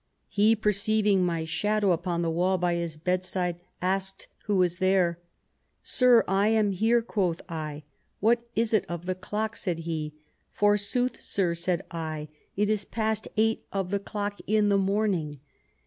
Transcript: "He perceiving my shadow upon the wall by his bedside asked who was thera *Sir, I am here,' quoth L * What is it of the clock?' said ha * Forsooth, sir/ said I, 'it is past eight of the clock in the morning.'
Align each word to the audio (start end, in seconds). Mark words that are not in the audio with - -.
"He 0.27 0.55
perceiving 0.55 1.23
my 1.23 1.45
shadow 1.45 1.91
upon 1.91 2.23
the 2.23 2.31
wall 2.31 2.57
by 2.57 2.73
his 2.73 2.97
bedside 2.97 3.59
asked 3.83 4.27
who 4.45 4.55
was 4.55 4.77
thera 4.77 5.17
*Sir, 5.83 6.23
I 6.27 6.47
am 6.47 6.71
here,' 6.71 7.03
quoth 7.03 7.43
L 7.47 7.83
* 8.01 8.19
What 8.19 8.43
is 8.55 8.73
it 8.73 8.83
of 8.89 9.05
the 9.05 9.13
clock?' 9.13 9.55
said 9.55 9.81
ha 9.81 10.11
* 10.31 10.51
Forsooth, 10.59 11.21
sir/ 11.21 11.53
said 11.53 11.83
I, 11.91 12.29
'it 12.55 12.67
is 12.67 12.83
past 12.83 13.27
eight 13.37 13.67
of 13.71 13.91
the 13.91 13.99
clock 13.99 14.39
in 14.47 14.69
the 14.69 14.77
morning.' 14.79 15.39